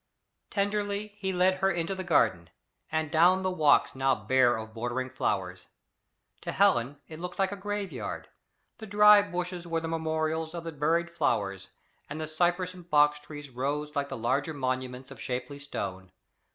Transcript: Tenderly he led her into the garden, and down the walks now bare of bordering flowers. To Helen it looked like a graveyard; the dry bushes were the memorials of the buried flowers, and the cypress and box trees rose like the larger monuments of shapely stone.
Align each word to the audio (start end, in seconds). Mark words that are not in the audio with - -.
Tenderly 0.49 1.09
he 1.17 1.31
led 1.31 1.57
her 1.57 1.69
into 1.69 1.93
the 1.93 2.03
garden, 2.03 2.49
and 2.91 3.11
down 3.11 3.43
the 3.43 3.51
walks 3.51 3.93
now 3.93 4.15
bare 4.15 4.57
of 4.57 4.73
bordering 4.73 5.11
flowers. 5.11 5.67
To 6.41 6.51
Helen 6.51 6.99
it 7.07 7.19
looked 7.19 7.37
like 7.37 7.51
a 7.51 7.55
graveyard; 7.55 8.27
the 8.79 8.87
dry 8.87 9.21
bushes 9.21 9.67
were 9.67 9.79
the 9.79 9.87
memorials 9.87 10.55
of 10.55 10.63
the 10.63 10.71
buried 10.71 11.11
flowers, 11.11 11.69
and 12.09 12.19
the 12.19 12.27
cypress 12.27 12.73
and 12.73 12.89
box 12.89 13.19
trees 13.19 13.51
rose 13.51 13.95
like 13.95 14.09
the 14.09 14.17
larger 14.17 14.55
monuments 14.55 15.11
of 15.11 15.21
shapely 15.21 15.59
stone. 15.59 16.11